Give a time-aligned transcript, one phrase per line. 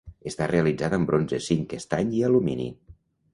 [0.29, 2.67] Està realitzada en bronze, zinc, estany i alumini.